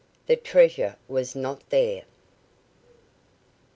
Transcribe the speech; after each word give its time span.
The 0.25 0.35
treasure 0.35 0.95
was 1.07 1.35
not 1.35 1.61
there. 1.69 2.05